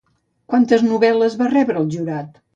[0.53, 2.35] Quantes novel·les va rebre el jurat?